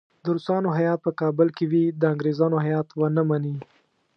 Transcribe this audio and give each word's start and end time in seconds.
د 0.23 0.25
روسانو 0.35 0.69
هیات 0.79 0.99
په 1.05 1.11
کابل 1.21 1.47
کې 1.57 1.65
وي 1.71 1.85
د 2.01 2.03
انګریزانو 2.13 2.57
هیات 2.65 2.87
ونه 2.93 3.21
مني. 3.29 3.55